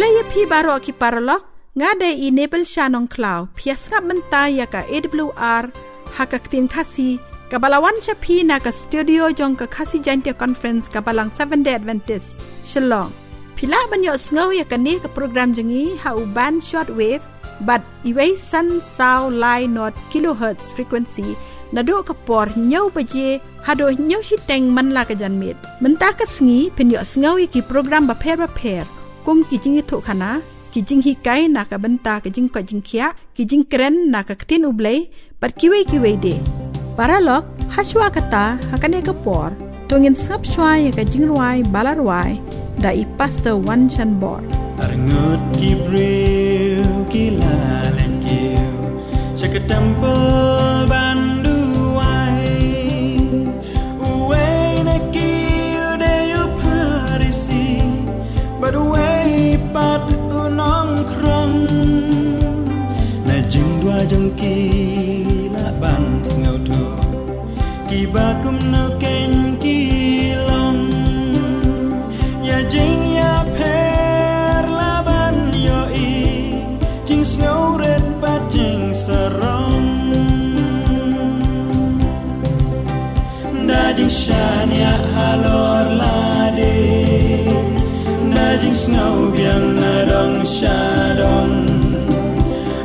[0.00, 1.42] เลยพี่บารอคิปารล็อก
[1.80, 5.64] งาได้อีเนเปิลชานองคลาวเพียสกับมันตายยากะ AWR
[6.16, 7.08] หากักตินคาซี
[7.50, 12.28] กับบาลวันชพีนากะสตูดิโอจงกะคาซีจันเตียคอนเฟรนซ์กับบาลัง7 day Adventist
[12.70, 13.08] ฉลอง
[13.56, 17.20] พิลาบันยอสงาวยากันนี้กับโปรแกรมจงี้หาอุบันช็อตเวฟ
[17.68, 18.18] บัดอีเว
[18.50, 21.26] สันซาวไลนอตกิโลเฮิรตซ์ฟรีเควนซี
[21.74, 23.16] นาดูกะปอร์เนยวปะเจ
[23.66, 28.86] ฮาโดเนยวชิแตงมันลากะจันเม็ดมันตากะสงีเป็นยอสงาวยากีโปรแกรมประเภทประเภท
[29.24, 30.30] kum ki jingi thu khana.
[30.72, 33.94] Ki jing hi kai na ka benta ka jing ko jing khia ki jing kren
[34.12, 34.98] na ka ktin ublei
[35.40, 36.34] pat ki wei ki wei de.
[36.96, 39.50] Para lok haswa kata hakane ka por.
[39.88, 42.32] Tungin sap shwa ya ka jing ruai balar ruai
[42.82, 44.40] da i pastor one chan bor.
[44.84, 47.56] Arngut ki breu ki la
[47.96, 48.70] len kiu
[49.40, 49.60] Shaka
[84.20, 86.76] Da jing shan ya halor lade
[88.34, 91.52] Da jing sngau biang na dong shadong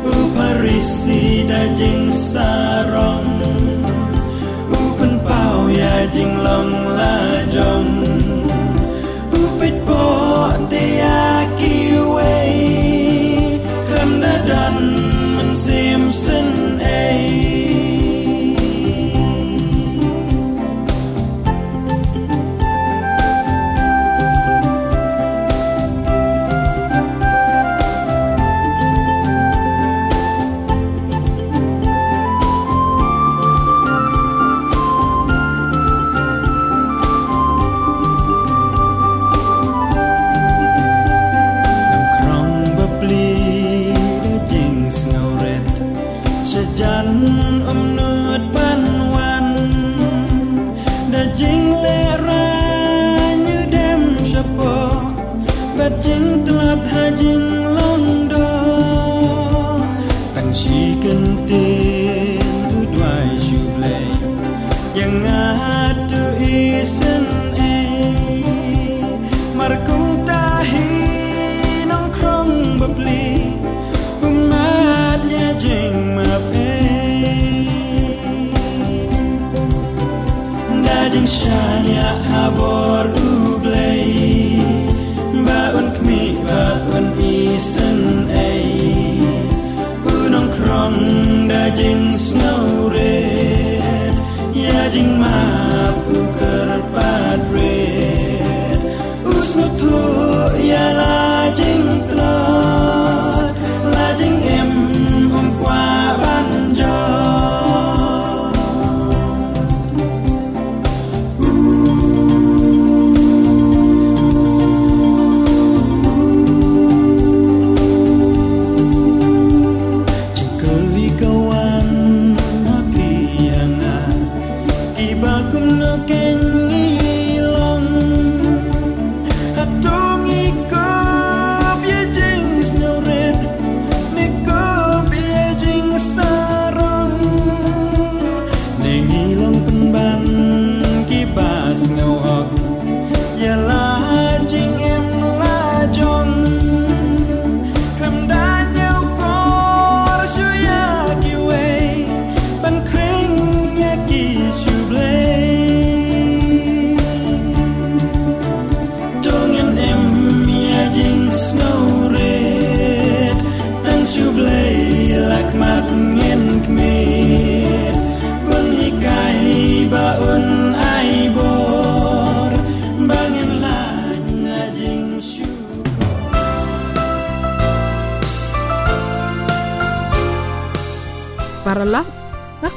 [0.08, 2.05] Uparisi da jing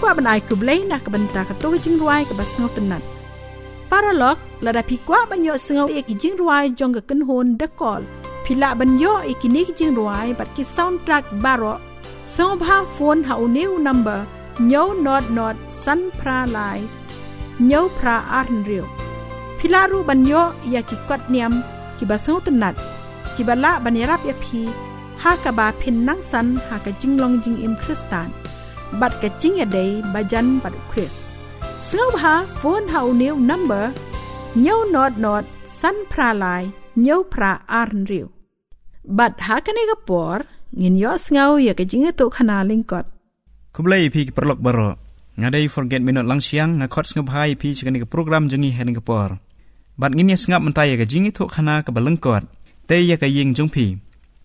[0.01, 3.03] kwa banai kublai na ka banta ka to jing ruai ka basngo tenat
[3.91, 7.67] paralog la da pikwa banyo sngo e ki jing ruai jong ka ken hon de
[7.81, 8.03] kol
[8.45, 11.75] phila banyo e ki ni jing ruai bat ki soundtrack baro
[12.35, 14.21] song bha phone ha new number
[14.71, 16.81] nyo not not san pra lai
[17.69, 18.85] nyo pra arn riu
[19.59, 20.43] phila ru banyo
[20.75, 21.55] ya ki kot niam
[21.99, 22.77] ki basngo tenat
[23.35, 24.63] ki bala banirap ya phi
[25.23, 28.31] ha ka ba phin nang san ha ka jing long jing im kristan
[28.97, 31.13] but catching a day bajan but Chris.
[31.85, 33.93] Slow ha phone how new number
[34.55, 38.27] nhau nod nod san pra lai nhau pra arn riu.
[39.05, 40.39] But ha kane ga por
[40.73, 43.07] ngin yo sngau ya catching a to khana ling kot.
[43.73, 44.97] Kublai phi perlok baro.
[45.39, 48.93] Ngadai forget me not lang siang ngakot sngap hai phi chikani ka program jungi hen
[48.97, 49.31] ga por.
[49.99, 52.45] But ngin ya sngap mentai ya catching a to khana ka baleng kot.
[52.89, 53.97] Te ya ka ying jung phi.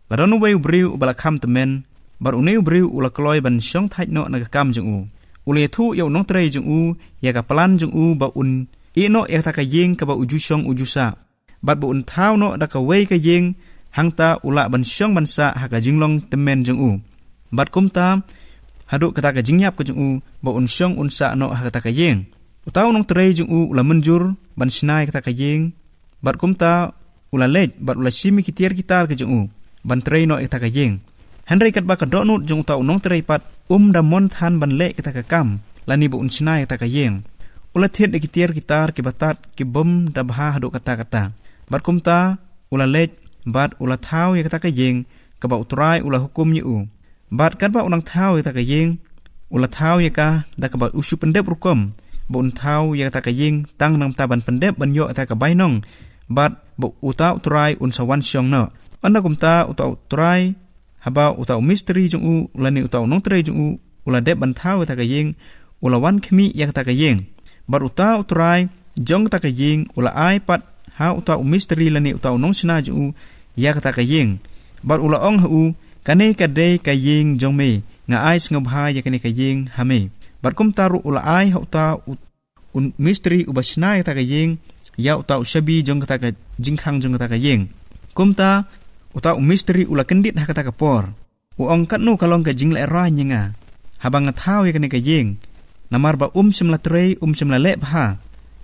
[0.10, 1.86] But on the way brew balakam to men
[2.20, 4.98] Bar uneu briu ula kloi ban syong thait no na ka kam jong u.
[5.50, 6.80] Ule thu yo nong trei jong u
[7.24, 8.52] ya ka plan jong u ba un.
[8.96, 11.06] I no ya ta ka ying ka ba uju syong uju sa.
[11.66, 13.46] Bat bu un thau no da ka wei ka ying
[13.98, 16.92] hang ta ula ban syong ban sa ha ka jinglong temen jong u.
[17.58, 18.08] Bat kum ta
[18.94, 20.10] haduk kata ka jingyap ka jung u
[20.46, 22.30] ba un syong un sa no ha kata ka yeng
[22.70, 25.74] utaw nong trei jung u ula menjur ban sinai kata ka yeng
[26.22, 26.94] bat kum ta
[27.34, 29.42] ula lej bat ula simi kitier kitar ka jung u
[29.82, 31.02] ban trei no kata ka yeng
[31.50, 33.42] henry kat ba ka do nut jung utaw nong trei pat
[33.74, 35.48] um da mon than ban le kata ka kam
[35.88, 37.16] lani ba un sinai kata ka yeng.
[37.76, 41.24] Ula thiet de kitier kitar ki batat ki bom da bha haduk kata kata
[41.72, 42.20] bat kum ta
[42.74, 43.12] ula lej
[43.56, 44.98] bat ula thau ya kata ka yeng
[45.42, 46.86] ka ba utrai ula hukum ni u.
[47.34, 48.90] Bat kan ba unang thau ya ta ka yeng
[49.56, 50.28] ula thau ya ka
[50.62, 51.80] da ka ba usu pendep rukom.
[52.32, 55.36] Bun thau ya ta ka yeng tang nang ta ban pendep ban yo ta ka
[55.42, 55.76] bai nong.
[56.36, 58.64] Bat bu uta utrai un sawan syong no.
[59.06, 60.42] Anda kum ta uta utrai
[61.06, 63.68] haba uta misteri jung u ula ni uta nong trai jung u
[64.08, 65.30] ula dep ban thau ta ka yeng
[65.86, 67.20] ula wan khmi ya ta ka yeng
[67.72, 68.60] bat uta utrai
[69.08, 70.62] jong ta ka yeng ula ai pat
[70.98, 73.06] ha uta misteri la ni uta nong sina jung u
[73.64, 74.32] ya ta ka yeng
[74.88, 75.62] bat ula ong hu
[76.04, 77.70] kane ka de ka ying jong me
[78.10, 80.12] nga ai sngab ha ya kane ka ying ha me.
[80.44, 81.86] Bar kum taru ula ai ha uta
[82.76, 84.60] un mystery u basna ta ka ying
[85.06, 86.30] ya uta shabi jong ta ka
[86.64, 87.72] jing khang jong ta ka ying.
[88.18, 88.36] Kum
[89.14, 91.14] ta uta u mystery ula kendit ha ta ka por
[91.62, 93.54] u ong kat no kalong ka jing le ra nyinga.
[94.02, 95.38] Habang thau ya kane ka ying
[95.94, 98.18] namar ba um simla trei um simla le bha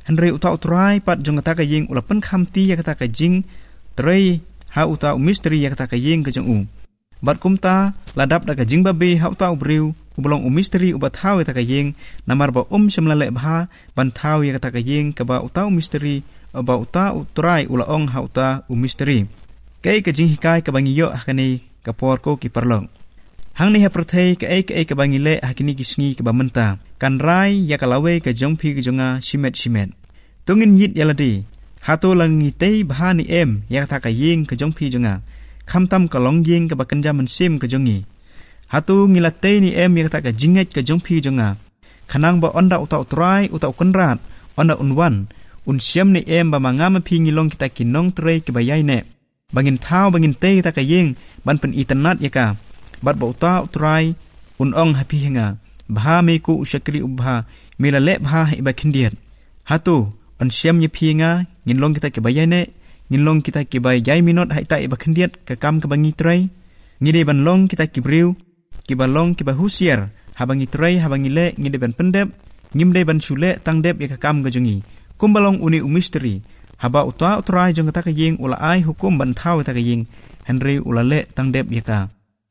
[0.10, 3.06] henry uta utrai pat jong ta ka ying ula pen kham ti ya ta ka
[3.06, 3.46] jing.
[3.94, 4.42] Trei
[4.74, 6.58] ha uta u mystery ya ta ka ying ka jong u.
[7.22, 11.56] Bat kumta ladap daga jingba be hau tau briu ublong u misteri ubat hau ta
[11.56, 11.96] ka yeng
[12.28, 15.72] namar ba um shimla le bha ban thau ya ta ka yeng ka ba utau
[15.72, 19.28] misteri ba uta utrai ula ong hau ta u misteri
[19.84, 22.86] kai ka jing hikai ka bangi yo hakani ka por ko ki parlong
[23.60, 26.68] hang ni ha ka ai ka bangi le hakini ki sngi ka ba menta
[27.00, 29.90] kan rai ya ka lawe ka jong phi ka jonga shimet shimet.
[30.44, 31.48] Tungin yit yaladi
[31.88, 35.24] hato lang ngi tei bha ni em ya ta ka yeng ka jong phi jonga.
[35.70, 38.04] Kham tam ka long yeng ka bakan jaman sim ka jongi.
[38.68, 41.56] Hatu ngila te ni em ya ta ka jinget ka jong phi jonga.
[42.12, 44.20] Khanang ba onda uta utrai uta kunrat
[44.60, 45.16] onda unwan.
[45.70, 48.84] Un siam ni em ba manga ma phi ngilong kita kinong tre ki ba yai
[48.84, 49.19] ne
[49.54, 51.10] bangin thao bangin te ta ka yeng
[51.46, 52.46] ban pen itanat ya ka.
[53.06, 54.06] Bat ba uta utrai
[54.62, 55.48] un ong happy hinga.
[55.96, 57.36] Bha me ku ushakri ubha
[57.80, 59.14] mila le bha iba khindiat
[59.70, 59.98] hatu
[60.42, 61.32] on siam ye phi nga
[61.66, 62.62] ngin kita ki ba yai ne.
[63.10, 66.46] Ngin long kita ki bai jai minot hai tai bakhendiat ka kam ka bangi trai
[67.02, 68.38] ngide ban long kita ki briu.
[68.86, 70.00] Ki ba long ki ba husier
[70.38, 71.46] ha bangi trai ha bangi le.
[71.58, 72.30] Ngide ban pendep
[72.78, 74.78] ngim de ban chule tang dep ya ka kam ga jungi.
[75.18, 76.38] Kum balong uni umisteri
[76.82, 80.04] haba utwa utrai jong ta ka yeng ula ai hukum ban thau ta ka yeng
[80.48, 82.00] henry ula le tang dep ya ka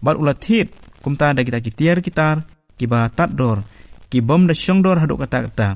[0.05, 0.69] bat ula thit
[1.03, 2.37] kum ta da kita ki tiar kitar
[2.79, 3.59] ki ba tat dor
[4.11, 5.69] ki bom da shong dor hadu kata kata.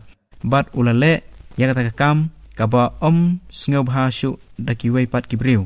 [0.53, 1.13] Bat ula le
[1.59, 2.19] ya kata ka kam
[2.59, 3.19] kaba om
[3.61, 4.31] sngob ha shu
[4.67, 5.63] da ki wei pat ki briu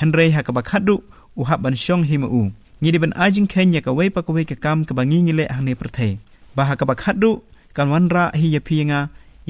[0.00, 0.96] henry ha kaba khadu
[1.38, 2.42] u ha ban shong hi u
[2.80, 5.34] ngi di ban ajin kenya ka wei pa ko wei ka kam ka bangi ngi
[5.38, 6.08] le hang ne prathe
[6.56, 7.30] ba ha kaba khadu
[7.76, 9.00] kan wan ra hi ya phi nga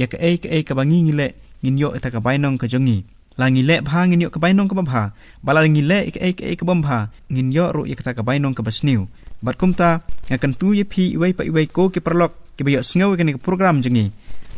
[0.01, 1.29] ya ka ei ka ka bangi ngi le
[1.62, 2.99] ngin yo ta ka bai nong ka jongi
[3.38, 5.02] la ngi le bha ngin yo ka bai nong ka ba bha
[5.45, 6.99] bala ngi le ka ei ka ei ka bom bha
[7.33, 9.07] ngin yo ru ya ka ka bai nong ka basniu
[9.45, 9.90] bat kumta
[10.28, 13.25] ngakan tu ye phi wei pa wei ko ki perlok ki ba yo sngo ka
[13.25, 14.07] ni program jongi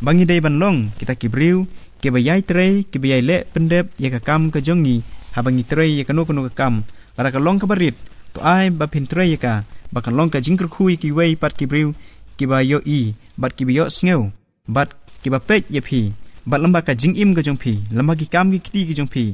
[0.04, 1.58] bangi dei ban long kita ki briu
[2.00, 4.96] ke bayai trei ke bayai le pendep ya ka kam ka jongi
[5.36, 6.74] habangi trei ya kanu kanu ka kam
[7.16, 7.96] para ka long ka barit
[8.34, 9.54] to ai ba pin trei ya ka
[9.94, 11.96] ba ka long ka jingkr khui ki wei pat ki briu
[12.36, 14.28] ki ba yo i bat ki yo sneu
[14.68, 14.92] bat
[15.22, 18.26] ki ba pek ya phi bat lamba ka jing im ka jong phi lamba ki
[18.28, 19.24] kam ki kiti ki jong phi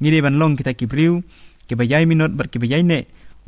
[0.00, 1.22] ngi ban long kita ki briu
[1.66, 2.98] ki bayai minot bat ki bayai ne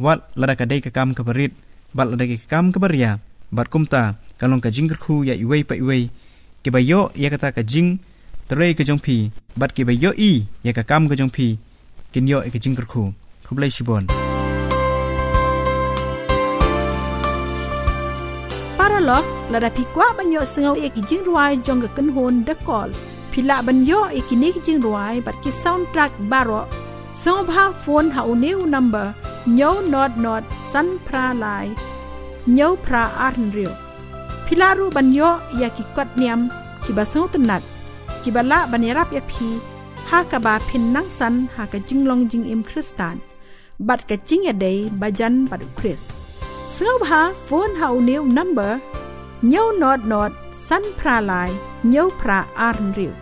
[0.05, 1.53] wat lada ka dei ka kam ka barit
[1.95, 3.11] bat lada ka kam ka baria
[3.57, 4.03] bat kumta
[4.41, 6.05] kalong ka jingkr khu ya i wei pa i wei
[6.63, 8.03] ki ba yo ya kata ka jing
[8.51, 9.17] tray ke jong phi
[9.61, 10.33] bat ke be yo i
[10.67, 11.47] ya ka kam ke jong phi
[12.13, 13.13] kin yo ke jing khu.
[13.47, 14.05] Khublai shibon
[18.79, 19.19] para lo
[19.53, 22.45] la da phi kwa ban yo sngo e ki jing ruai jong ke kun hon
[23.33, 26.61] philah ban yo ikini jing ruai but ki soundtrack baro
[27.23, 29.07] so bha phone ha new number
[29.57, 31.67] nyo not not san phra lai
[32.57, 33.73] nyo phra arn rio
[34.47, 36.41] philah ru ban yo ya ki kot niam
[36.85, 37.63] ki ba so tunat
[38.23, 39.51] ki ba la ban rap ya phi
[40.11, 43.17] ha ka ba phin nang san ha ka jing long jing im kristan
[43.89, 46.03] bat ka jing ya dei bajan bat kris
[46.77, 48.71] so bha phone ha new number
[49.51, 50.33] nyo not not
[50.67, 51.53] san phra lai
[51.95, 53.22] ញោប្រាអានរាវ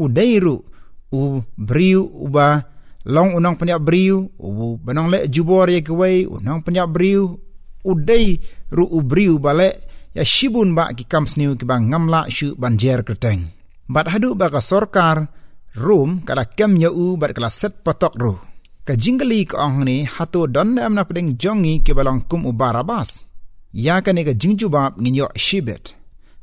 [0.00, 0.60] Udai ru
[1.12, 2.64] u briu uba
[3.04, 7.40] long unong panya briu u banong le jubor ye kwai unong panya briu.
[7.84, 13.00] Udai ru ubriu bale ya shibun ba ki kam sniu ki bang ngamla shu banjer
[13.06, 13.42] kreteng
[13.90, 15.28] bat hadu ba ka sorkar
[15.74, 18.34] room kala kem ya u bat kala set patok ru.
[18.86, 22.52] Ka jingali ka ong ni hatu don am na pedeng jongi ki balong kum u
[22.52, 23.26] barabas
[23.70, 25.94] ya ka ne ka jingju ba ngin yo shibet.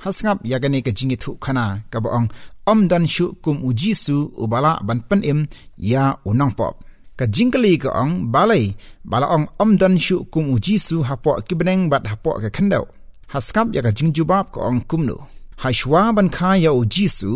[0.03, 2.27] Hasngap ya ka ne ka jingi thu khana ka ba ong
[2.71, 5.39] om dan shu kum u jisu u bala ban pen im
[5.75, 6.83] ya unang pop.
[7.19, 11.53] Ka jingali ka ong balai bala ong om dan shu kum u jisu hapo ki
[11.59, 12.85] beneng bat hapo ka khandau
[13.33, 15.17] haskap ya ka jingjubab ko ong kumno
[15.63, 17.31] hashwa ban kha ya o jisu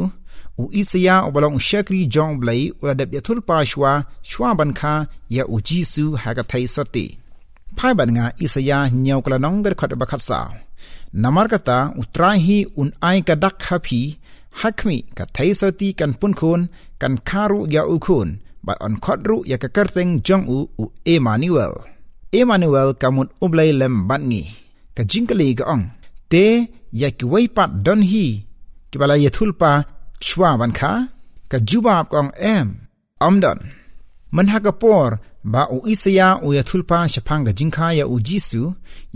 [0.62, 3.92] u isaya o balong shakri jong blai u da ya thul pa shwa
[4.30, 4.94] shwa ban kha
[5.36, 7.06] ya o jisu ha ka thai soti.
[7.78, 10.40] Phai ban nga isaya nyaw kala nong gar khat ba khat sa.
[11.22, 14.02] Namar kata utrahi un ai ka dak khapi
[14.60, 16.62] hakmi ka thai soti kan pun khun
[17.02, 18.30] kan kharu ya u khun
[18.66, 21.74] ba on khodru ya ka karteng jong u u emmanuel.
[22.40, 24.61] Emmanuel kamut ublai lem ban ngi
[26.32, 28.14] aaiat dan h
[28.94, 29.74] ebala athla
[30.28, 30.96] sa aa
[31.52, 32.32] kajubâpka ang
[33.28, 33.36] âm
[34.36, 35.12] manhaka pôr
[35.44, 38.62] ba a isaia u ya thulpa sapangkajingkha ya u jisu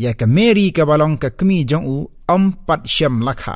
[0.04, 1.98] yaka meri ka wa lawng ka kami jawng u
[2.34, 3.56] awm pat sem lakha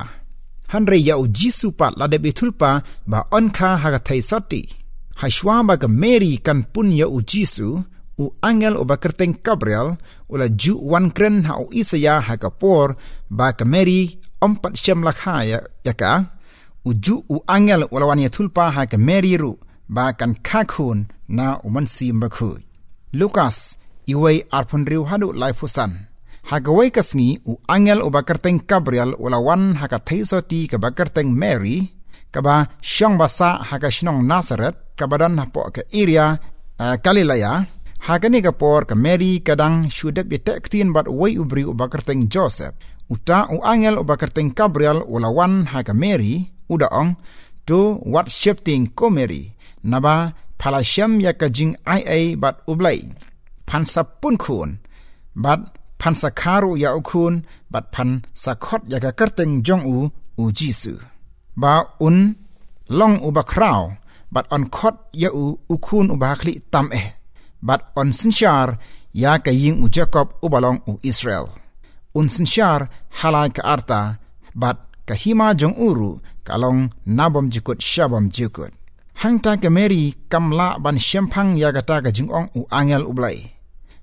[0.72, 2.72] han re ya u jisu pat ladep ithulpa
[3.12, 4.62] ba âwn kha hakathei sowt ti
[5.20, 7.68] hasua baka mari kan pun ya u jisu
[8.20, 9.96] u angel o bakerteng Gabriel
[10.28, 13.00] ula ju wan kren ha o Isaya ha ka por
[13.32, 16.14] ba ka Mary ompat shem lakha ya, ya ka.
[16.84, 19.56] U ju u angel ula wan ya tulpa ha ka Mary ru
[19.88, 22.60] ba kan kakhun na u man si mbakhu
[23.16, 25.92] Lucas iway arpun riu hadu lai pusan
[26.50, 30.78] ha ka wai kasngi u angel o bakerteng Gabriel ula wan ha ka thaisoti ka
[30.78, 31.78] bakerteng Mary
[32.34, 36.38] ka ba shong basa ha ka shnong Nazareth ka badan ha po ka area
[36.82, 37.54] uh, Galilea
[38.00, 42.80] Hakani ka por ka Mary kadang syudap bete ktin bat wai ubri ubakerteng Joseph.
[43.12, 47.20] Uta u angel ubakerteng Gabriel ulawan ha ka Mary uda ong
[47.68, 49.52] to what shifting ko Mary.
[49.84, 53.04] Naba pala syam ya ka jing ai ai bat ublai.
[53.68, 54.80] Pan sa pun kun.
[55.36, 60.08] Bat pan sa karu ya ukun bat pan sa khot ya ka kerteng jong u
[60.40, 60.96] u Jisu.
[61.60, 62.32] Ba un
[62.88, 64.00] long ubakrao
[64.32, 67.19] bat on khot ya u ukun ubakli tam eh
[67.62, 68.78] bat on sinshar
[69.14, 71.50] ya ka ying u Jacob u balong u Israel.
[72.16, 72.90] Un sinshar
[73.20, 74.02] halai ka arta
[74.56, 78.74] bat ka hima jong uru kalong nabom jikut shabom jikut.
[79.22, 82.62] Hang ta ka Mary kam la ban shempang ya ka ta ka jing ong u
[82.72, 83.38] angel u blai.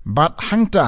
[0.05, 0.87] Bat hang ta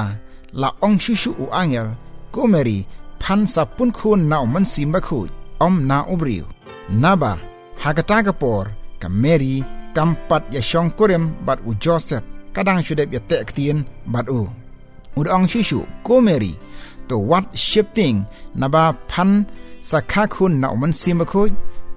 [0.53, 1.97] la ong shushu u angel
[2.31, 2.85] ko Mary
[3.19, 5.27] pan sa pun khun na man simba khu
[5.59, 6.45] om na ubriu.
[6.89, 7.33] Naba
[7.81, 8.65] hakata ka por
[9.01, 12.25] ka Mary kam pat ya shong kurem bat u Joseph
[12.59, 14.51] kadang sudah ya tek tien bat u
[15.15, 16.59] udang shishu ko mary
[17.07, 19.47] to what shifting naba pan
[19.79, 21.47] sakha khun na man sim khu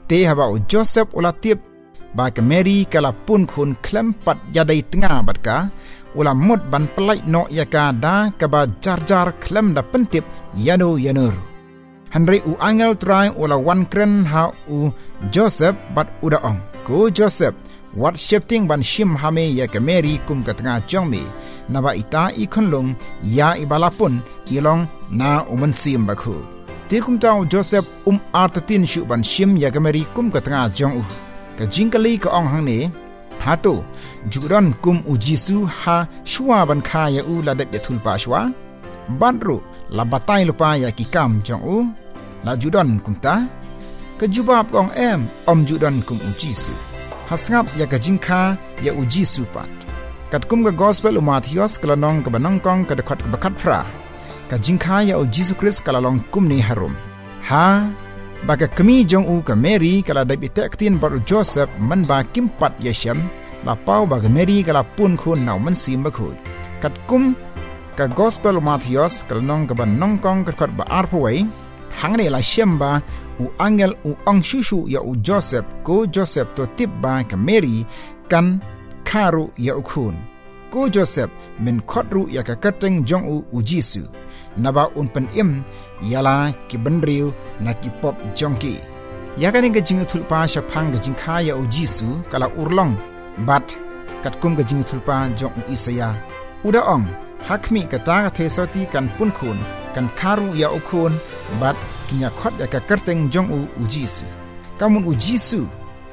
[0.06, 1.58] te haba u joseph ula tip
[2.14, 5.56] ba ke Mary kala pun khun klem pat ya dai tengah bat ka
[6.18, 10.24] ula mut ban pelai no ya ka da ka ba jar jar klem da pentip
[10.66, 11.34] yano yanur.
[12.12, 14.92] Henry u angel try ula wan kren ha u
[15.34, 17.56] Joseph bat uda ong ko Joseph
[17.94, 21.20] what shifting ban shim hame ya ke Mary kum ka tengah jong mi
[21.68, 22.88] na ba ita i khon long
[23.20, 24.14] ya i balapun
[24.48, 26.32] ilong na uman sim ba khu
[26.88, 30.72] ti kum taw Joseph um artatin shu ban shim ya ke Mary kum ka tengah
[30.72, 31.04] jong u
[31.58, 32.78] ka jingkali ka ong hang ne
[33.44, 33.74] ha to
[34.32, 35.96] juron kum u jisu ha
[36.32, 38.40] shwa ban kha ya u la de thul pa shwa
[39.20, 39.58] ban ru
[39.96, 41.76] la batai lupa ya ki kam jong u
[42.44, 43.34] la judon kum ta
[44.18, 45.20] ka jubab kong em
[45.50, 46.72] om judon kum u jisu
[47.32, 49.64] hasngap ya ka jingkha ya u jisu pat
[50.28, 53.56] kat kum ga gospel u mathios kala nong ka banong kong ka khat ba khat
[53.56, 53.80] fra
[54.52, 56.20] ka jingkha ya u jisu christ kala long
[56.68, 56.92] harum.
[57.48, 57.88] Ha
[58.42, 62.76] Baka kami jong u ka Mary kala da bitek tin baru Joseph man ba kimpat
[62.84, 63.24] yeshem
[63.64, 66.36] la pau baga Mary kala pun khun nau man sim ba khu
[66.84, 67.32] kat kum
[67.96, 71.08] ka gospel Matthias kala nong nong kong ka ba ar
[71.92, 73.00] pawai hang ne la shem ba
[73.40, 77.86] u angel u ong shushu ya u Joseph ko Joseph to tip ba ka Mary
[78.28, 78.60] kan
[79.04, 80.16] karu ya u khun.
[80.70, 81.30] Ko Joseph
[81.60, 84.02] min khotru ya ka kateng jong u u Jisu
[84.56, 85.62] naba un pen im
[86.02, 88.80] yala ki benriu na ki pop jongki
[89.38, 92.92] yakani ga jingu thulpa shapang ga jingkha ya o jisu kala urlong
[93.48, 93.64] bat
[94.22, 96.12] kat kum ga jingu thulpa jong u isaya
[96.64, 97.06] uda ong
[97.48, 99.58] hakmi ka ta ga thesoti kan pun khun
[99.94, 101.12] kan kharu ya o khun
[101.60, 101.76] bat
[102.08, 104.24] kinya khot ya ka kerteng jong u u jisu
[104.78, 105.66] kamun u jisu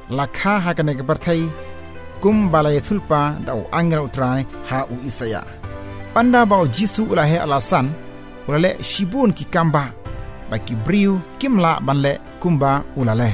[0.09, 1.43] la kha ha ka ne ga parthai
[2.21, 5.41] kum balai thulpa da o angel utrai ha u isaya.
[6.19, 7.87] Anda ba o jisu ulahe alasan
[8.47, 9.83] ulale shibun ki kamba
[10.49, 13.29] baki briu kimla banle kumba ulale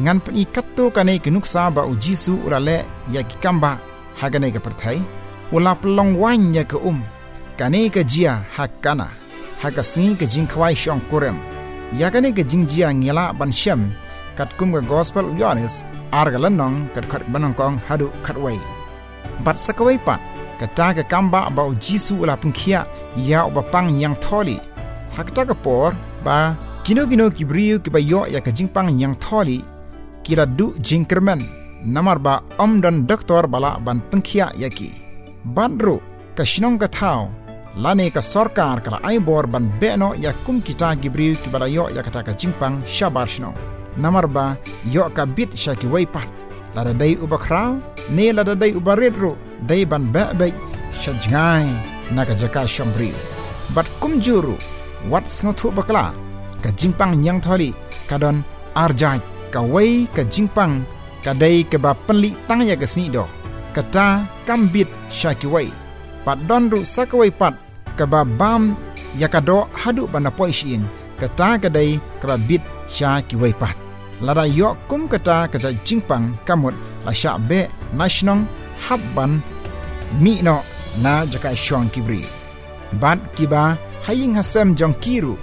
[0.00, 2.76] ngan pani katto kane ki nuksa ba u jisu ulale
[3.14, 3.76] ya ki kamba
[4.20, 4.98] hagane ka perthai
[5.52, 6.98] ula plong wan ya ka um
[7.60, 9.06] kane ka jia hakana
[9.62, 11.38] haga sin ka jing khwai shong kurem.
[11.98, 13.90] Ya kane ka jing jia ngela ban shem
[14.36, 18.58] kat kum ka gospel u yones argalan nong kat khat banong kong hadu khatwai
[19.44, 20.20] bat sakawai pat
[20.60, 24.58] kata ka kamba ba u jisu ula pungkhia ya ba pang yang tholi.
[25.16, 29.58] Hakta ka por ba kino kino kibriu ki ba yo ya ka jingpang yang tholi
[30.22, 31.42] kila du jingkerman
[31.82, 34.90] namar ba om dan doktor bala ban pengkhia ya ki.
[35.56, 35.98] Bandru
[36.36, 37.32] ka shinong ka thao
[37.78, 41.86] lane ka sarkar kala ai bor ban beno ya kum kita gibriu ki bala yo
[41.94, 43.54] ya kata ka jingpang shabar shinong
[43.94, 44.58] namar ba
[44.90, 46.26] yo ka bit shaki wai pat
[46.74, 47.78] lada dai ubakrao
[48.10, 50.50] ne lada dai ubaredro dai ban ba ba
[50.90, 51.70] shajngai
[52.10, 53.14] naga jaka shambri
[53.74, 54.58] bat kum juru
[55.06, 56.10] wat sngotu bakla
[56.58, 57.70] ka jingpang nyang tholi
[58.10, 58.42] kadon
[58.74, 59.22] arjai
[59.54, 60.82] ka wei ka jingpang
[61.22, 63.22] ka dai ka ba penli tang ya ka sni do
[63.70, 65.46] kata kambit shaki
[66.26, 67.67] pat don ru sakawai pat
[67.98, 68.62] ka ba bam
[69.20, 70.86] ya ka do hadu bana poi shing
[71.20, 72.62] kata ka dai ka ba bit
[72.94, 73.76] shaki wei pat
[74.26, 76.74] lada yo kum kata ka ja jingpang kamut.
[77.06, 77.60] La sha be
[77.94, 78.40] national
[78.84, 79.40] habban
[80.20, 80.56] mi no
[81.02, 82.26] na jaka shong kibri.
[83.00, 85.34] Bat kiba haying hasem jong kiru.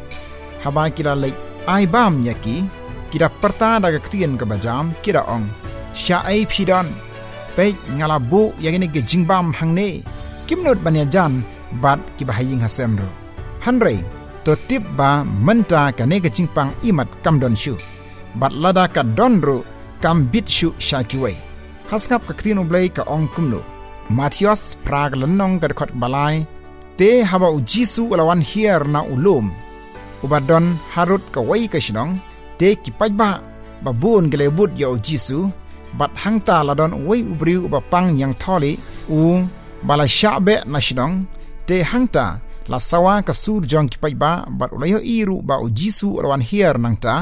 [0.63, 1.33] Haba kira lai
[1.67, 2.67] ai bam yaki
[3.11, 5.47] kira perta daga ktien ke bajam kira ong.
[5.95, 6.87] Sha ai phidon
[7.55, 10.03] pe ngala bu yagini ge jingbam hangne
[10.47, 11.33] kimnot banya jan
[11.83, 13.09] bat kiba haying hasem ro
[13.65, 13.95] hanre
[14.45, 17.73] to tip ba menta kane ge jingpang imat kamdon shu
[18.39, 19.57] bat lada ka donro
[20.03, 21.35] kam bit shu shakiwai
[21.89, 23.61] haskap ka ktien ublai ka ong kumno
[24.05, 26.45] Matthias prag lenong kad khot balai
[26.97, 29.49] te haba u jisu ulawan hier na ulum
[30.21, 32.21] ubadon harut ka wai ka shinong
[32.61, 33.41] te ki pajba
[33.81, 35.49] babun gele but ya u jisu
[35.97, 38.77] bat hangta ladon wai ubriu ba pang yang tholi
[39.09, 39.41] u
[39.81, 41.25] bala shabe na shinong
[41.67, 42.25] te hangta
[42.71, 46.77] la sawa ka sur jong ki pajba bat ulayo iru ba u jisu ulawan hier
[46.77, 47.15] nangta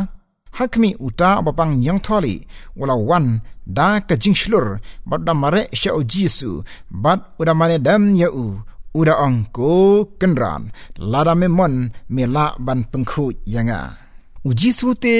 [0.57, 2.45] hakmi uta bapang yang tholi.
[2.77, 4.77] Wala wan da ka jingshlur
[5.09, 8.61] bad da mare sha o jisu bad uda mane dam ya u.
[8.93, 10.69] Uda ong ko kenran.
[11.01, 13.79] Lada me mon me la ban pengkhu yanga
[14.47, 15.15] u jisu te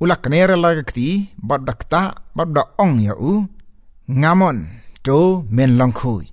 [0.00, 1.08] ula knera la kti
[1.48, 2.02] bad da kta
[2.36, 3.32] bad da ong ya u.
[4.08, 4.58] Ngamon
[5.04, 6.24] to men long khu.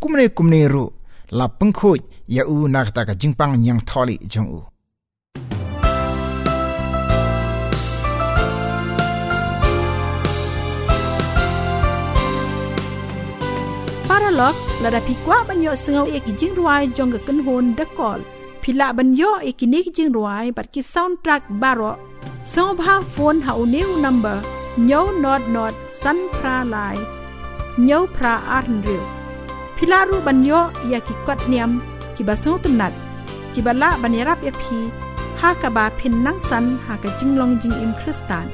[0.00, 0.95] Kumne kumne ru
[1.30, 4.60] la pung khuj ya u nak ta ka jingpang nyang tholi jong u
[14.08, 17.74] paralog la da pikwa ban yo sngau e ki jing ruai jong ga kan hon
[17.78, 18.20] da kol
[18.62, 21.92] phila ban yo e ki ne ki jing ruai bat ki soundtrack baro
[22.52, 24.38] song bha phone ha u new number
[24.88, 26.98] nyo not not san pra lai
[27.86, 29.15] nyo pra ar riu
[29.76, 31.84] Pilaru banyo ya ki kwat niam
[32.16, 32.96] ki basung tunat
[33.52, 34.88] ki bala banirap ya pi
[35.40, 38.48] ha ka ba phin nang san ha ka jing long jing im kristan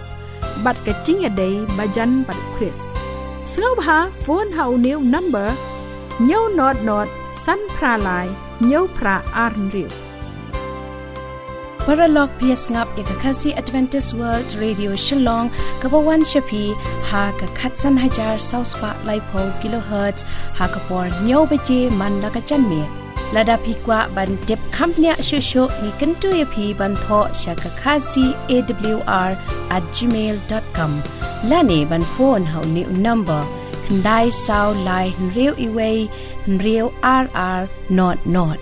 [0.66, 2.78] bat ka jing ya dei bajan bat kris
[3.52, 5.48] sngau ha phone ha new number
[6.28, 7.08] nyau not not
[7.44, 8.28] san pra lai
[8.68, 10.01] nyau pra arn riu
[11.87, 12.88] paralog ps ngap
[13.23, 15.51] khasi advantage world radio shillong
[15.83, 16.64] kabawan shapi
[17.11, 20.27] ha ka khatsan hajar south park lipo kilohertz
[20.59, 22.83] ha ka por nyo beje manda ka chanme
[23.35, 26.95] lada phi kwa ban tip company shu shu ni kan tu ya ye phi ban
[27.05, 29.31] tho shaka khasi awr
[29.97, 30.92] @gmail.com
[31.51, 33.42] lani ban phone ha ni number.
[34.05, 36.09] Dai sao lai real iway
[36.64, 38.59] real rr not not.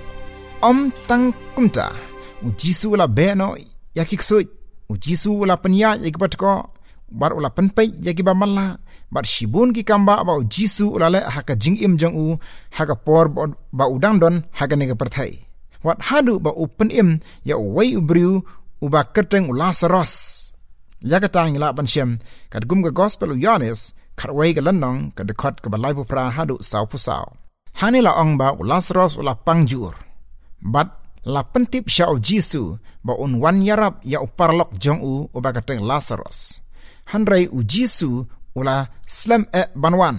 [0.69, 0.79] Om
[1.09, 2.10] tang kumta
[2.47, 3.57] u jisu la be no
[3.97, 4.45] yakik sui
[4.89, 6.73] u jisu la penya yakibat ko
[7.11, 8.79] bar ula penpai yakiba malla
[9.11, 12.27] bar shibun ki kamba ba u jisu la le haka jing im jong u
[12.77, 13.27] haka por
[13.79, 15.33] ba udang don haka ne perthai.
[15.85, 17.11] Wat hadu ba u pen im
[17.49, 18.33] ya wai u briu
[18.85, 20.13] u ba keteng u lazarus
[21.01, 22.11] yakatang la ban shem
[22.53, 25.79] kat gum ga gospel u yones khat wai ga lanong ka de khot ka ba
[25.81, 27.25] lai pu pra hadu sau pu sau
[27.81, 29.97] hani la ong ba u lazarus u la pangjur
[30.61, 35.85] bat la pentip syau jisu ba un wan yarap ya uparlok jong u uba kateng
[35.85, 36.61] lazarus.
[37.13, 38.25] Hanrai u jisu
[38.57, 40.17] ula slam e banwan.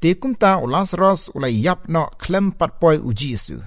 [0.00, 3.62] Te kumta u lazarus ula yap no klem patpoi u jisu.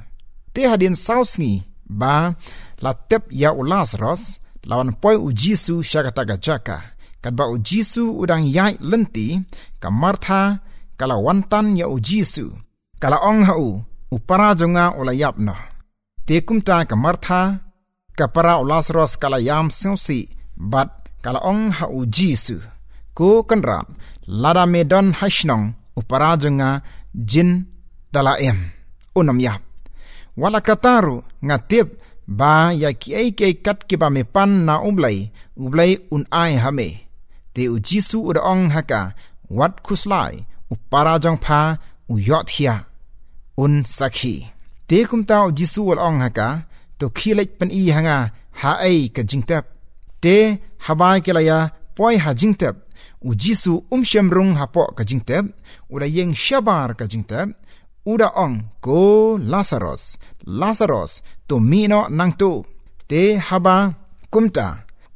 [0.54, 2.36] Te hadin sausngi ba
[2.84, 6.78] la tep ya u lazarus lawan poi u jisu syakata gajaka
[7.22, 9.40] kat ba u jisu udang yai lenti
[9.80, 10.60] ka martha
[11.00, 12.52] kala wantan ya u jisu.
[13.00, 15.56] Kala ong ha u upara jonga ula yap no
[16.28, 17.42] ตีกุมตากะมรทา
[18.20, 20.20] กับปราอุลาสรอสกะลายามเซงสี
[20.72, 20.90] บัด
[21.26, 22.56] กะละองฮาอูจีสุ
[23.18, 23.88] กูกันราม
[24.44, 25.62] ลาดาเมดอนฮัชนอง
[25.98, 26.70] อุปราจงา
[27.32, 27.50] จิน
[28.14, 28.58] ดาลาเอ็ม
[29.16, 29.62] อุนมยับ
[30.42, 31.16] วลากตารุ
[31.50, 31.88] งาติบ
[32.28, 35.30] ba ya ki ai ke kat ki ba me pan na umlai
[35.62, 36.88] umlai un ai ha me
[37.54, 39.02] te u jisu u ong haka
[39.58, 40.34] wat khuslai
[40.72, 41.62] u para jong pha
[42.12, 42.76] u yot hia
[43.64, 44.36] un sakhi
[44.90, 46.48] te kum tau jisu wal ong haka
[47.00, 48.18] to khilek pen i hanga
[48.60, 49.66] ha ai ka jingtap
[50.24, 50.36] te
[50.86, 51.60] habai ke laya
[51.96, 52.76] poi ha jingtap
[53.28, 55.46] u jisu um shem rung ha po ka jingtap
[55.92, 57.48] u la yeng shabar ka jingtap
[58.10, 59.00] u da ong ko
[59.52, 60.04] lazarus.
[60.62, 61.12] Lazarus
[61.48, 62.52] to mi no nang tu.
[63.10, 63.78] Te haba
[64.34, 64.68] kumta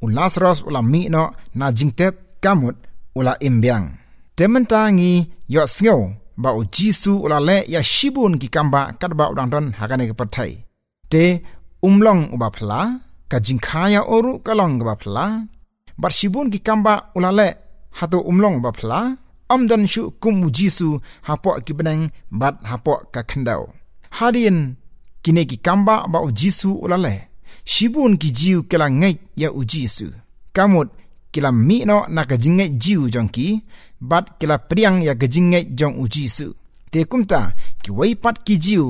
[0.02, 1.22] u lazarus u la mi no
[1.58, 2.76] na jingtap kamut
[3.18, 3.86] u la imbyang
[4.36, 5.12] tementa ngi
[5.54, 5.96] yo sngo
[6.42, 10.14] ba o jisu ula le ya shibun ki kamba kat ba udang don hakane ke
[10.20, 10.52] pathai
[11.12, 11.24] te
[11.86, 12.80] umlong uba phla
[13.30, 15.26] ka jingkhaya oru kalong ba phla
[16.00, 17.48] bar shibun ki kamba ula le
[17.98, 19.00] hato umlong ba phla
[19.52, 20.88] amdan shu kum jisu
[21.28, 22.02] hapo ki benang
[22.40, 23.62] bat hapo ka khandau
[24.18, 24.58] hadin
[25.22, 27.14] kine ki kamba ba o jisu ula le
[27.72, 30.06] shibun ki jiu kala ngai ya u jisu.
[30.52, 30.88] Kamut
[31.32, 33.48] kila mi no na ka jinge jiu jongki
[34.00, 36.46] bat kila priang ya ka jinge jong uji su
[36.90, 37.40] te kumta
[37.82, 38.84] ki wai pat ki jiu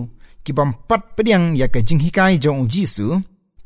[0.44, 3.06] ki bam pat priang ya ka jing hikai jong uji su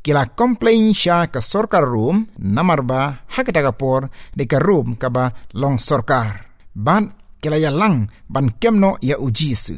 [0.05, 2.99] kila complain sha ka sorkar room namar ba
[3.33, 4.01] hakata ka por
[4.37, 5.25] de ka room ka ba
[5.61, 6.45] long sorkar.
[6.85, 7.03] Ban
[7.41, 7.97] kila ya lang
[8.33, 9.75] ban kemno ya uji su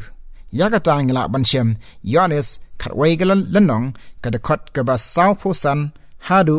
[0.57, 1.69] ya ka ta ngila ban shem
[2.13, 2.49] yones
[2.81, 3.15] khat wai
[3.53, 3.87] lanong
[4.21, 5.79] ka de khot ka ba saw pho san
[6.27, 6.57] hadu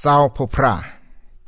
[0.00, 0.97] saw pho pra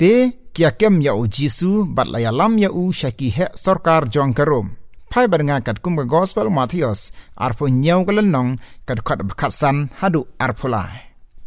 [0.01, 0.13] te
[0.57, 4.33] kia kem ya u jisu bat la ya lam ya u shaki he sarkar jong
[4.39, 4.69] karom
[5.11, 7.01] phai bar nga kat kum gospel mathios
[7.45, 8.51] ar pho nyau galan nong
[8.89, 10.83] kat khat khat san hadu ar phula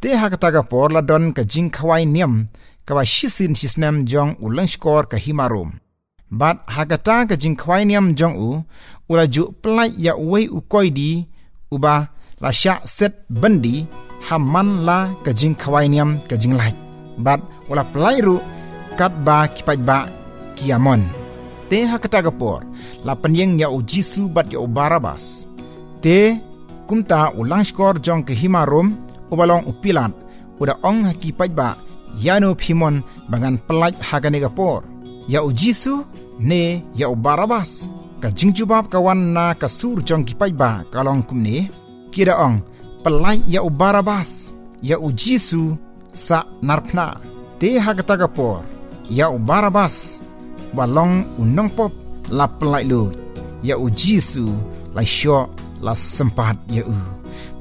[0.02, 2.34] te ha ka ta por la don ka jing khawai niam
[2.86, 5.70] ka ba shisin shisnam jong u lang skor ka himarom
[6.40, 6.98] bat ha ka
[7.30, 8.50] ka jing khawai niam jong u
[9.12, 11.10] ula ju plai ya wei u koi di
[11.74, 11.96] u ba
[12.44, 13.76] la sha set bandi
[14.28, 16.74] haman la ka jing khawai niam ka jing lai.
[17.18, 17.42] Bat
[17.74, 18.38] wala pelairu
[18.94, 20.06] kat ba kipat ba
[20.54, 21.02] kiamon.
[21.74, 22.62] Te hakata gapor
[23.02, 25.50] la penyeng ya ujisu bat ya barabas.
[25.98, 26.38] Te
[26.86, 28.94] kumta ulang skor jong ke himarom
[29.34, 30.14] ubalong upilat
[30.62, 31.74] uda ong hakipat ba
[32.22, 34.86] yano phimon bangan pelaj hagane gapor
[35.26, 36.06] ya ujisu
[36.46, 37.90] ne ya barabas.
[38.22, 41.74] Ka jingjubab kawan na kasur jong kipat ba kalong kumne
[42.14, 42.62] kira ong
[43.02, 44.54] pelaj ya barabas.
[44.86, 45.74] Ya ujisu
[46.14, 47.33] sa narpna
[47.64, 48.60] te hakata kapor
[49.08, 50.20] ya u barabas
[50.76, 51.96] balong unong pop
[52.28, 53.16] la plai lu.
[53.64, 54.52] Ya u jisu
[54.92, 55.48] la sho
[55.80, 57.00] la sempat ya u.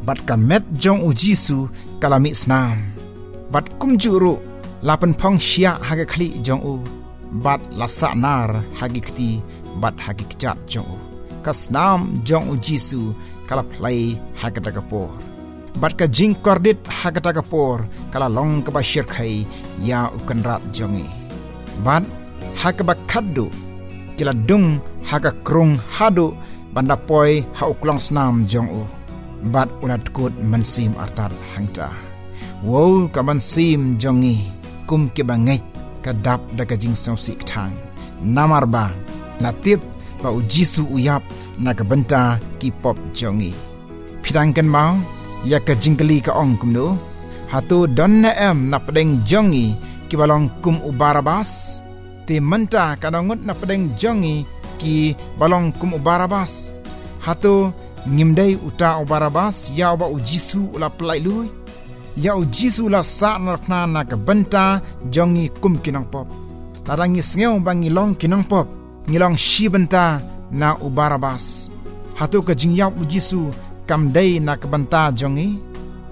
[0.03, 1.71] Bat kamet jong u jisu
[2.03, 2.83] kalami snam
[3.55, 4.43] bat kum juru
[4.83, 6.83] la pen pong shia haga khli jong u.
[7.45, 8.51] Bat lasa nar
[8.83, 9.39] hagikti
[9.79, 10.99] bat hagikjat jong u.
[11.47, 13.15] Kasnam jong u jisu
[13.47, 15.15] kala play hagata kapor
[15.81, 19.47] bat ka jing kordit hagata kapor kala long ka bashir khai
[19.81, 21.09] ya ukan rat jongi.
[21.81, 22.05] Bat
[22.61, 23.49] hakaba khaddu
[24.21, 24.77] kila dung
[25.09, 26.37] haga krung hadu
[26.77, 28.85] banda poi ha uklong snam jong u.
[29.49, 31.91] Bat unat kut mensim artat hangta.
[32.63, 34.39] Wo ka mensim jongi
[34.87, 35.59] kum ke bangai
[36.05, 37.75] kadap daga jing sau sik thang.
[38.23, 38.95] Namar ba
[39.43, 39.83] latip
[40.23, 41.25] ba u jisu uyap
[41.59, 43.51] na ka benta ki pop jongi.
[44.23, 44.95] Phidangkan mau
[45.45, 46.87] ya ka jingkali ka ong kum no
[47.53, 49.75] hatu don na em na pedeng jongi
[50.09, 51.83] ki balong kum u barabas
[52.27, 54.47] ti menta kanangut na pedeng jongi
[54.81, 54.95] ki
[55.39, 56.71] balong kum u barabas
[57.27, 57.75] hatu
[58.09, 61.47] ngimdai uta u barabas ya ba u jisu ula plai lui.
[62.17, 64.83] Ya u jisu la sa na na na ka benta
[65.15, 66.29] jongi kum kinang pop.
[66.87, 68.69] Larangi sngeu bangi long kinang pop
[69.09, 71.71] ngilong shi benta na u barabas
[72.19, 73.51] hatu ka jingyap u jisu
[73.89, 75.49] kam dai na ka benta jongi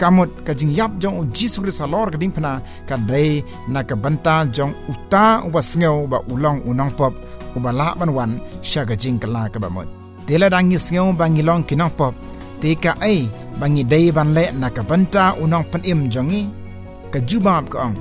[0.00, 2.52] kamut ka jingyap jong u jisu ri salor ka ding phana
[2.88, 7.14] ka dai na ka benta jong uta u basngeu ba ulong unang pop
[7.56, 8.32] u bala ban wan
[8.68, 9.88] sha ka jing kala ka ba mot
[10.26, 12.14] tela dangi sngeu bangi long kinang pop.
[12.60, 13.24] Te ka ai
[13.60, 16.42] bangi dai ban le na ka banta unang pan im jongi
[17.12, 17.96] ka jubab ka ong.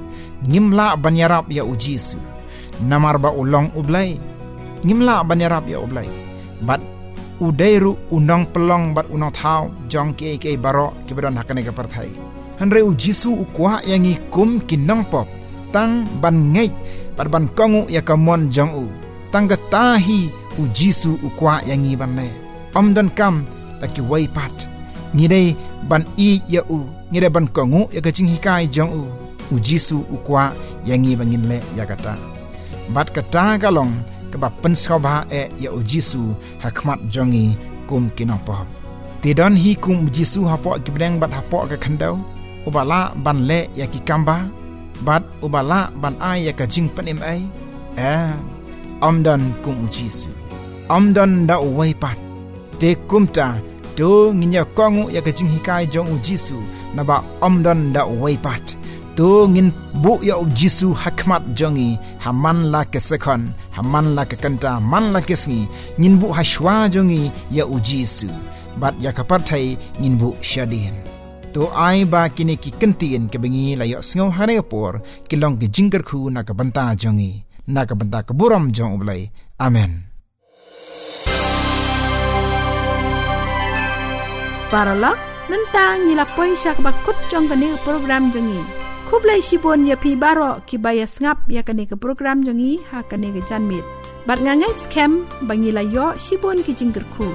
[0.49, 2.19] Ngimla ban yarap ya u jisu
[2.85, 4.15] namar ba ulong ublai
[4.85, 6.07] ngimla ban yarap ya ublai
[6.63, 6.79] bat
[7.39, 12.11] udairu unang pelong bat unang thau jong ke ke baro ke badan hakane ka parthai
[12.59, 15.27] hanre u jisu u kwa yangi kum kinang pop.
[15.73, 16.69] Tang ban ngai
[17.17, 18.85] bat ban kongu ya ka mon jong u.
[19.31, 22.27] Tang ga tahi u jisu u kwa yangi ban le
[22.75, 23.45] om don kam
[23.81, 24.67] la ki wai pat.
[25.13, 25.55] Ni dai
[25.89, 26.79] ban i ya u
[27.11, 29.03] ni dai ban kongu ya ka jing hikai jong u.
[29.53, 30.51] U jisu u kwa
[30.85, 32.13] yangi bangin le ya kata.
[32.93, 33.93] Bat kata galong
[34.31, 34.73] ka ba pen
[35.05, 36.21] ba e ya o jisu
[36.63, 37.57] hakmat jongi
[37.89, 38.67] kum kinong pop
[39.21, 42.15] ti don hi kum jisu hapo ki bdeng bat hapo ka khandau
[42.67, 44.37] ubala ban le ya ki kamba
[45.05, 47.41] bat ubala ban ai ya ka jing pen im ai
[47.97, 48.13] e.
[49.07, 50.29] Amdan kum jisu
[50.95, 52.17] amdan da uwai pat
[52.79, 53.47] te kumta
[53.97, 56.57] do nginya kongu ya ka jing hikai jong u jisu
[56.95, 58.78] na ba amdan da uwai pat
[59.19, 59.67] tu ngin
[59.99, 65.11] bu ya u jisu hakmat jongi haman la ke sekon haman la ke kanta man
[65.11, 65.67] la ke sngi
[65.99, 68.31] ngin bu hashwa jongi ya u jisu
[68.79, 70.95] bat ya kapat thai ngin bu shadin
[71.51, 75.67] to ai ba kini ki kentin ke bengi la ya sngo hane por kilong ke
[75.67, 77.43] jingker khu na ka banta jongi
[77.75, 79.27] na ka banta ka buram jong ublai
[79.59, 80.07] amen
[84.71, 85.19] Paralak
[85.51, 88.78] mentang ni la poi syak bakut jong kani program jongi
[89.11, 93.85] คุบเลยชิบนยาพีบารอกิบายสงับยากันเนกับโปรแกรมจงี้หากันเนกับจันเม็ด
[94.27, 95.11] บัดงานง่ายสแคม
[95.47, 97.27] บางยีลายอะชิบนกิจิงกรคู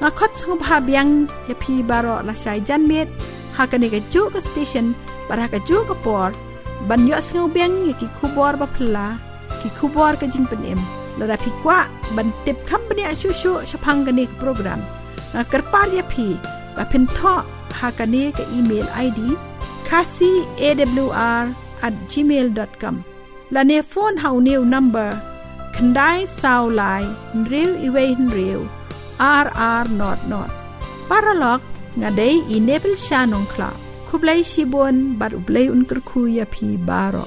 [0.00, 1.08] งาคดสงบหาบยัง
[1.48, 3.06] ยาพีบารอละชายจันเม็ด
[3.56, 4.86] หากันเนกับจูกับสเตชัน
[5.28, 6.36] บัดหากับจูกับปอร์
[6.88, 9.06] บันยอสงบยังยากิคูบอร์บัพลา
[9.60, 10.80] กิคูบอร์กับจิงเป็นเอ็ม
[11.20, 11.78] ระดับพิกว่า
[12.16, 14.80] บันเต็บคำบันเนี่ยชูชูชพังกันเนกโปรแกรม
[15.34, 16.26] งากระปาลยาพี
[16.76, 17.34] บัดเพนท่อ
[17.78, 19.28] หากันเนกับอีเมลไอดี
[19.88, 20.30] khasi
[20.68, 21.44] awr
[21.86, 22.96] at gmail.com
[23.54, 25.10] la ne phone hau new number
[25.74, 27.04] khandai sao lai
[27.50, 28.04] reu iwe
[28.36, 28.60] reu
[29.44, 30.50] rr not not
[31.10, 31.60] paralog
[32.00, 33.70] ngadei enable shanong kla
[34.08, 37.26] khublai shibon bat ublei unkur khu ya phi baro